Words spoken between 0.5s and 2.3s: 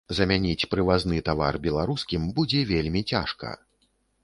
прывазны тавар беларускім